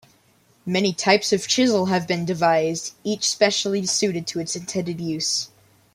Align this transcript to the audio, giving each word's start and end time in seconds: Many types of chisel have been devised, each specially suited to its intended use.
Many 0.65 0.93
types 0.93 1.31
of 1.31 1.47
chisel 1.47 1.85
have 1.85 2.07
been 2.07 2.25
devised, 2.25 2.93
each 3.03 3.29
specially 3.29 3.85
suited 3.85 4.25
to 4.25 4.39
its 4.39 4.55
intended 4.55 4.99
use. 4.99 5.49